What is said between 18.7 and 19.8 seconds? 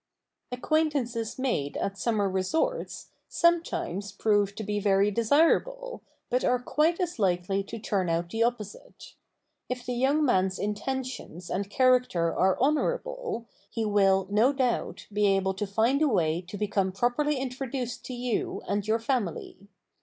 your family.